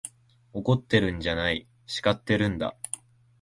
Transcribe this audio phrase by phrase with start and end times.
[0.53, 2.75] 怒ってるんじゃない、叱ってるんだ。